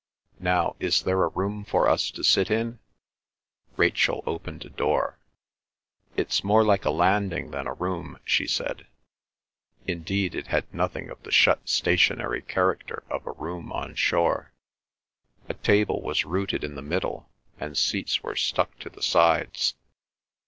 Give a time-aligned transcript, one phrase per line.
[0.39, 2.79] "Now, is there a room for us to sit in?"
[3.77, 5.19] Rachel opened a door.
[6.17, 8.87] "It's more like a landing than a room," she said.
[9.85, 14.53] Indeed it had nothing of the shut stationary character of a room on shore.
[15.47, 17.29] A table was rooted in the middle,
[17.59, 19.75] and seats were stuck to the sides.